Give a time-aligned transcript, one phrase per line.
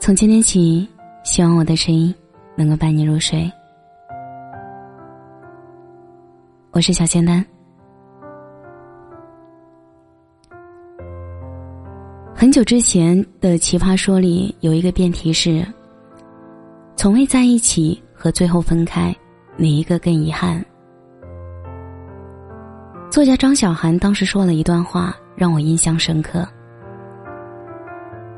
[0.00, 0.88] 从今天起，
[1.24, 2.12] 希望我的声音
[2.56, 3.52] 能够伴你入睡。
[6.70, 7.44] 我是小仙丹。
[12.34, 15.62] 很久之前的奇葩说里有一个辩题是：
[16.96, 19.14] 从未在一起和最后分开，
[19.58, 20.64] 哪一个更遗憾？
[23.10, 26.48] 作家张小涵当时说了一段话，让我印象深刻。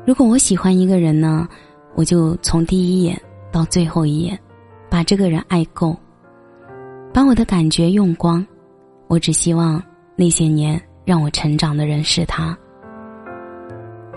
[0.05, 1.47] 如果我喜欢一个人呢，
[1.95, 3.19] 我就从第一眼
[3.51, 4.37] 到最后一眼，
[4.89, 5.95] 把这个人爱够，
[7.13, 8.45] 把我的感觉用光。
[9.07, 9.81] 我只希望
[10.15, 12.57] 那些年让我成长的人是他。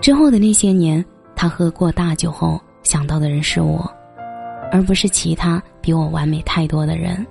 [0.01, 1.03] 之后的那些年，
[1.35, 3.89] 他喝过大酒后想到的人是我，
[4.71, 7.25] 而不是其他比我完美太多的人。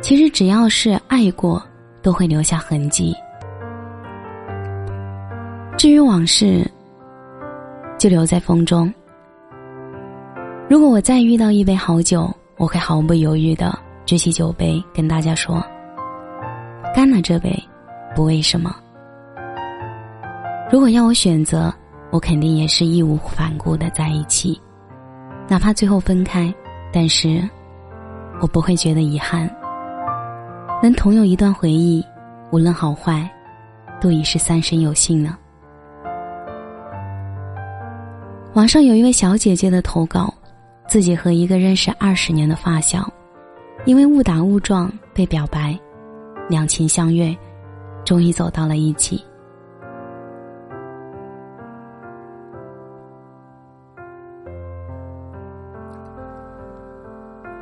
[0.00, 1.62] 其实只要是爱过，
[2.00, 3.14] 都会留下痕迹。
[5.80, 6.62] 至于往事，
[7.98, 8.92] 就留在风中。
[10.68, 15.58] 如果我再遇到一杯好酒，我会毫不犹豫的举起酒杯，跟大家说
[16.94, 17.58] ：“干了这杯，
[18.14, 18.76] 不为什么。”
[20.70, 21.72] 如果要我选择，
[22.10, 24.60] 我肯定也是义无反顾的在一起，
[25.48, 26.54] 哪怕最后分开，
[26.92, 27.42] 但是
[28.42, 29.50] 我不会觉得遗憾。
[30.82, 32.04] 能同有一段回忆，
[32.50, 33.26] 无论好坏，
[33.98, 35.38] 都已是三生有幸了。
[38.54, 40.32] 网上有一位小姐姐的投稿，
[40.88, 43.08] 自己和一个认识二十年的发小，
[43.84, 45.78] 因为误打误撞被表白，
[46.48, 47.36] 两情相悦，
[48.04, 49.24] 终于走到了一起。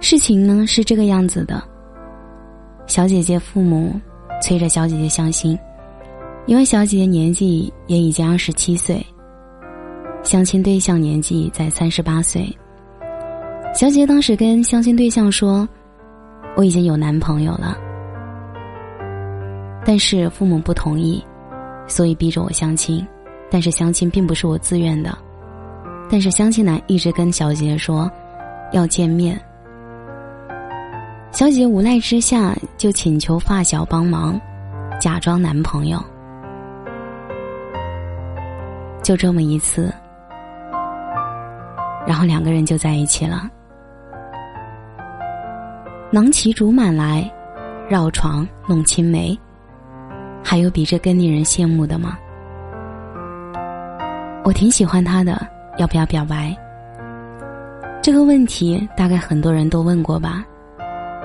[0.01, 1.63] 事情呢是这个样子的。
[2.87, 4.01] 小姐姐父母
[4.41, 5.59] 催着小姐姐相亲，
[6.47, 9.05] 因为小姐姐年纪也已经二十七岁，
[10.29, 12.47] 相亲对象年纪在三十八岁。
[13.75, 15.67] 小姐当时跟相亲对象说
[16.55, 17.75] ：“我已经有男朋友了，
[19.87, 21.25] 但是父母不同意，
[21.87, 23.03] 所以逼着我相亲。
[23.51, 25.17] 但是相亲并不是我自愿的，
[26.11, 28.07] 但是相亲男一直跟小姐说
[28.73, 29.41] 要见面。”
[31.33, 34.39] 小姐姐无奈之下，就请求发小帮忙，
[35.01, 35.99] 假装男朋友。
[39.03, 39.91] 就这么一次，
[42.09, 43.51] 然后两个人就在一起了。
[46.11, 47.31] 囊骑竹马来，
[47.87, 49.39] 绕床弄青梅，
[50.43, 52.17] 还有比这更令人羡慕的吗？
[54.43, 56.57] 我挺喜欢他的，要不要表白？
[58.01, 60.43] 这个问题大概很多人都问过吧。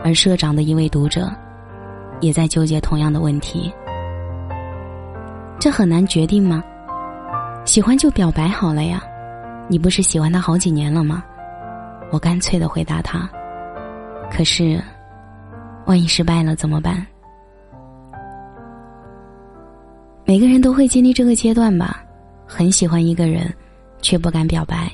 [0.04, 1.32] 而社长的一位读者，
[2.20, 3.74] 也在纠结同样的问题。
[5.62, 6.62] 这很难决定吗？
[7.64, 9.02] 喜欢就表白好了呀，
[9.70, 11.24] 你不是喜欢他好几年了吗？
[12.12, 13.30] 我干脆的回答他。
[14.32, 14.82] 可是，
[15.86, 17.06] 万一失败了怎么办？
[20.26, 22.04] 每个人都会经历这个阶段吧，
[22.46, 23.54] 很喜欢一个人，
[24.02, 24.92] 却不敢表白，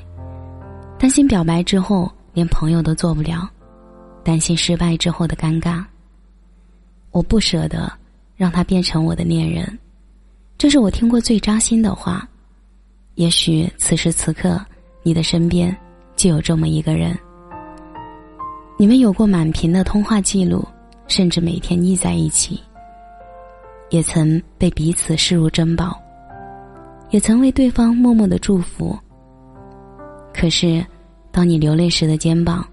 [0.97, 3.49] 担心表白之后连朋友都做不了。
[4.23, 5.83] 担心失败之后的尴尬，
[7.11, 7.91] 我不舍得
[8.35, 9.79] 让他变成我的恋人，
[10.57, 12.28] 这是我听过最扎心的话。
[13.19, 14.57] 也许此时此刻，
[15.03, 15.75] 你的身边
[16.15, 17.13] 就有这么一个人，
[18.77, 20.65] 你们有过满屏的通话记录，
[21.07, 22.63] 甚至每天腻在一起，
[23.89, 26.01] 也曾被彼此视如珍宝，
[27.09, 28.97] 也曾为对方默默的祝福。
[30.33, 30.81] 可是，
[31.29, 32.65] 当你流泪时的肩膀。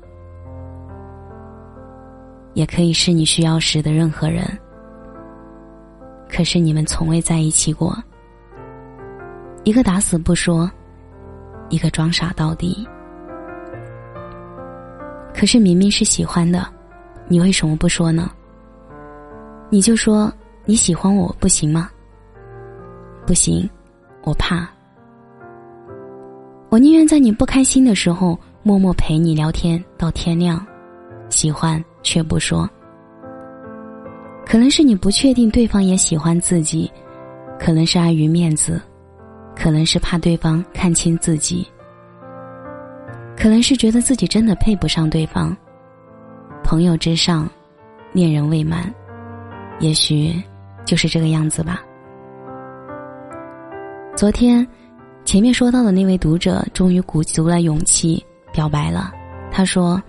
[2.54, 4.46] 也可以是你需要时的任何人，
[6.28, 8.00] 可是你们从未在一起过。
[9.66, 10.71] 一个打死不说，
[11.71, 12.87] 一个装傻到底。
[15.34, 16.65] 可是明明是喜欢的，
[17.27, 18.31] 你为什么不说呢？
[19.69, 20.32] 你就说
[20.66, 21.90] 你喜欢我不行吗？
[23.26, 23.69] 不行，
[24.23, 24.69] 我怕。
[26.69, 30.64] 我宁愿在你不开心的时候默默陪你聊天到天亮，
[31.29, 31.85] 喜欢。
[32.05, 32.70] 却不说，
[34.46, 36.88] 可能是你不确定对方也喜欢自己，
[37.58, 38.81] 可能是碍于面子，
[39.56, 41.67] 可能是怕对方看清自己，
[43.37, 45.56] 可能是觉得自己真的配不上对方。
[46.62, 47.49] 朋友之上，
[48.12, 48.93] 恋人未满，
[49.81, 50.41] 也许
[50.85, 51.81] 就是这个样子吧。
[54.14, 54.67] 昨天，
[55.25, 59.11] 前面说到的那位读者终于鼓足了勇气表白了，
[59.50, 60.00] 他说。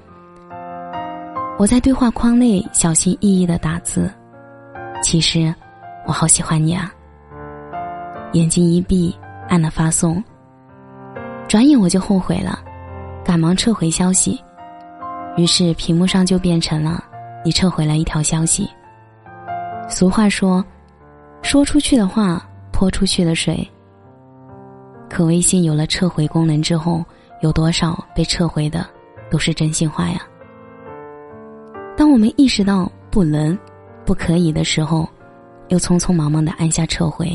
[1.60, 4.14] 我在对话框内小心翼翼的打字，
[5.02, 5.52] 其实
[6.06, 6.94] 我好喜欢你啊。
[8.34, 9.12] 眼睛一闭，
[9.48, 10.24] 按了发送，
[11.48, 12.60] 转眼我就后悔了，
[13.24, 14.42] 赶忙撤回消息，
[15.36, 17.04] 于是屏幕上就变成了
[17.46, 18.70] 你撤回了一条消息。
[19.90, 20.64] 俗话说，
[21.42, 23.68] 说出去的话泼出去的水。
[25.10, 27.04] 可微信有了撤回功能之后，
[27.42, 28.86] 有多少被撤回的
[29.32, 30.22] 都是真心话呀？
[31.96, 33.58] 当我们意识到不能、
[34.06, 35.08] 不可以的时候，
[35.70, 37.28] 又匆匆忙忙的按下撤回，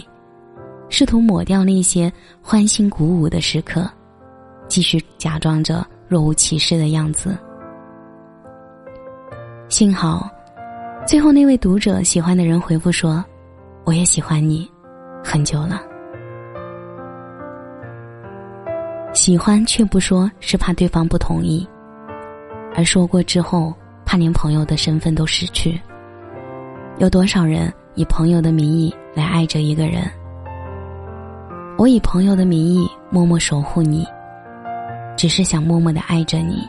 [0.93, 2.13] 试图抹掉那些
[2.43, 3.91] 欢欣鼓舞的时刻，
[4.69, 7.35] 继续假装着若无其事的样子。
[9.71, 10.29] 幸好，
[11.07, 13.25] 最后那位读者喜欢的人回复说
[13.85, 14.71] ：“我也喜欢你，
[15.25, 15.81] 很久了。”
[19.15, 21.67] 喜欢却不说，是怕对方不同意；
[22.77, 23.73] 而说过之后，
[24.05, 25.81] 怕连朋友的身份都失去。
[26.99, 30.03] 有多少人以朋友的名义来爱着一个人？
[31.79, 34.07] 我以朋友的名义默默守护你，
[35.17, 36.69] 只是想默默的爱着你。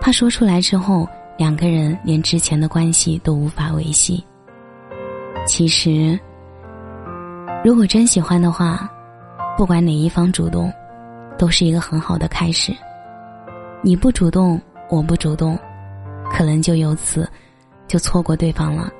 [0.00, 1.06] 怕说出来之后，
[1.36, 4.24] 两个人连之前的关系都无法维系。
[5.46, 6.18] 其实，
[7.64, 8.90] 如果真喜欢的话，
[9.56, 10.72] 不管哪一方主动。
[11.38, 12.74] 都是一个很好的开始。
[13.80, 14.60] 你不主动，
[14.90, 15.56] 我不主动，
[16.32, 17.30] 可能就由此
[17.86, 18.90] 就错过对方了。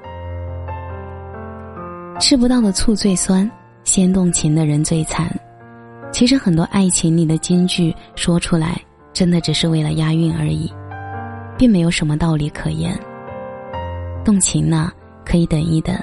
[2.20, 3.50] 吃不到的醋最酸，
[3.88, 5.34] 先动情的人最惨。
[6.12, 8.78] 其实很多爱情里的金句说出来，
[9.14, 10.70] 真的只是为了押韵而已，
[11.56, 12.94] 并没有什么道理可言。
[14.26, 14.92] 动情呢，
[15.24, 15.96] 可以等一等，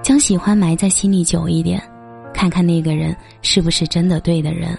[0.00, 1.82] 将喜欢埋在心里久一点。
[2.32, 4.78] 看看那个人是不是真的对的人，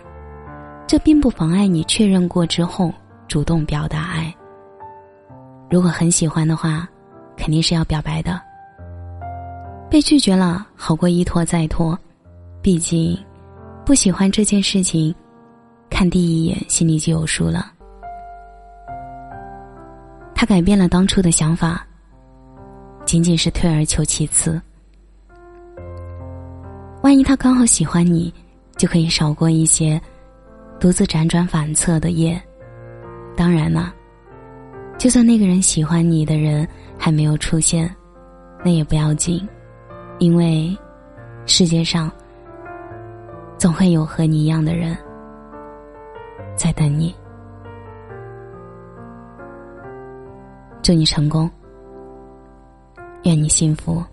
[0.88, 2.90] 这并不妨碍你确认过之后
[3.28, 4.34] 主动表达爱。
[5.70, 6.88] 如果很喜欢的话，
[7.36, 8.49] 肯定是要表白的。
[9.90, 11.98] 被拒绝了好过一拖再拖，
[12.62, 13.18] 毕竟
[13.84, 15.14] 不喜欢这件事情，
[15.90, 17.72] 看第一眼心里就有数了。
[20.36, 21.86] 他改变了当初的想法，
[23.04, 24.62] 仅仅是退而求其次。
[27.02, 28.32] 万一他刚好喜欢你，
[28.78, 30.00] 就可以少过一些
[30.80, 32.40] 独自辗转反侧的夜。
[33.36, 33.92] 当然了，
[35.00, 37.94] 就算那个人喜欢你的人还没有出现，
[38.64, 39.48] 那也不要紧，
[40.20, 40.78] 因为
[41.46, 42.12] 世界上
[43.58, 44.96] 总会有和你一样的人
[46.56, 47.16] 在等你。
[50.84, 51.50] 祝你成功，
[53.24, 54.04] 愿你幸福。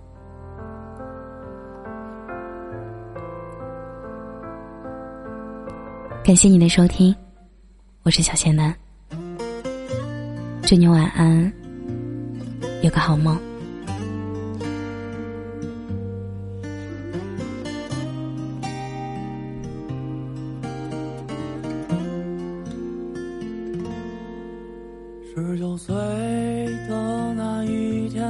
[6.23, 7.14] 感谢你的收听，
[8.02, 8.75] 我是小仙男。
[10.62, 11.52] 祝你晚安，
[12.82, 13.46] 有个好梦。
[25.38, 25.94] 十九岁
[26.88, 28.27] 的那一天，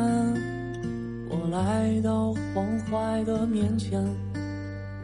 [1.31, 4.05] 我来到黄淮的面前。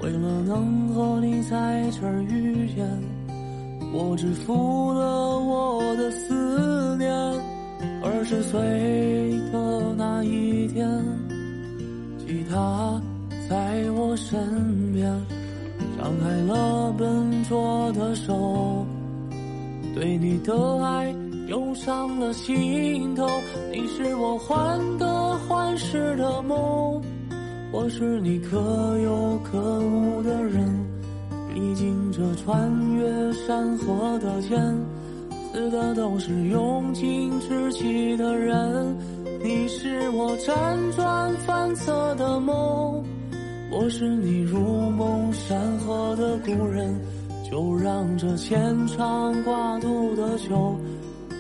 [0.01, 2.85] 为了能和你在这儿遇见，
[3.93, 7.09] 我支付了我的思念。
[8.03, 8.61] 二十岁
[9.53, 10.89] 的那一天，
[12.19, 13.01] 吉他
[13.49, 15.09] 在我身边，
[15.97, 18.85] 张开了笨拙的手，
[19.95, 21.15] 对你的爱
[21.53, 23.29] 涌上了心头。
[23.71, 26.99] 你是我患得患失的梦。
[27.71, 28.57] 我是你可
[29.01, 30.67] 有可无的人，
[31.55, 34.59] 历经这穿越山河的剑，
[35.53, 38.97] 死的都是用尽志气的人。
[39.45, 40.55] 你是我辗
[40.97, 43.05] 转反侧的梦，
[43.71, 44.59] 我是你如
[44.91, 46.99] 梦山河的故人。
[47.51, 50.75] 就让这牵肠挂肚的酒，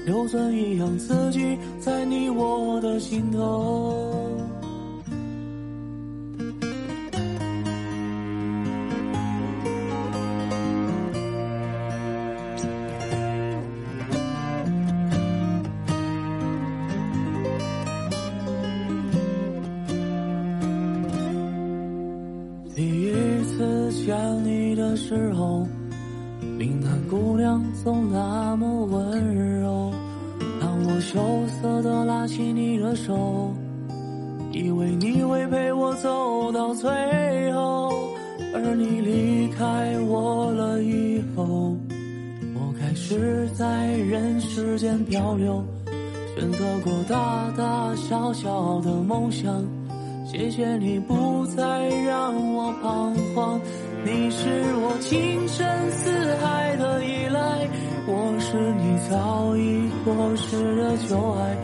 [0.04, 4.32] 硫酸一样刺激在你我的心头。
[22.74, 25.64] 第一次见你的时候，
[26.58, 29.92] 岭南姑娘总那么温柔。
[30.60, 31.20] 当我羞
[31.60, 33.52] 涩的拉起你的手，
[34.52, 36.90] 以为你会陪我走到最
[37.52, 37.92] 后。
[38.54, 41.74] 而你离开我了以后，
[42.54, 45.64] 我开始在人世间漂流，
[46.36, 49.64] 选择过大大小小的梦想。
[50.26, 53.60] 谢谢你不再让我彷徨。
[54.04, 56.10] 你是我情深似
[56.42, 57.68] 海的依赖，
[58.06, 61.56] 我是你早已过时的旧爱。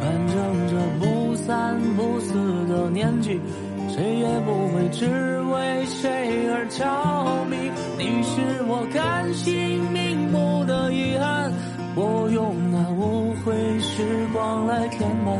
[0.00, 0.36] 反正
[0.68, 3.40] 这不三不四的年纪，
[3.88, 5.06] 谁也不会只
[5.42, 7.70] 为谁而着迷。
[7.98, 11.52] 你是我甘心瞑目的遗憾，
[11.94, 15.36] 我用那无悔时光来填满，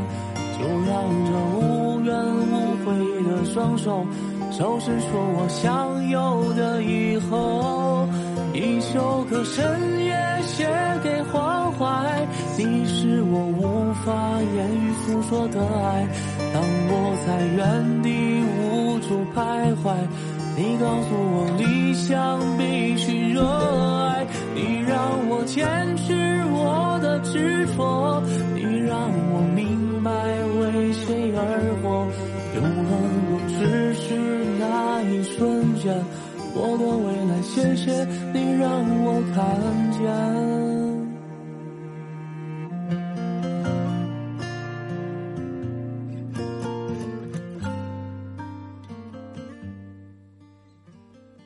[0.58, 2.14] 就让这无怨
[2.52, 4.06] 无悔的双手。
[4.62, 8.06] 都是说我想有的以后，
[8.54, 10.64] 一首歌深夜写
[11.02, 12.24] 给黄淮。
[12.56, 14.12] 你是我无法
[14.54, 16.06] 言语诉说的爱，
[16.54, 16.94] 当我
[17.26, 18.08] 在原地
[18.62, 19.96] 无助徘徊，
[20.56, 24.96] 你告诉我理想必须热爱，你让
[25.28, 25.66] 我坚
[25.96, 28.22] 持我的执着，
[28.54, 28.96] 你让
[29.32, 29.81] 我明
[38.32, 38.70] 你让
[39.04, 40.31] 我看见。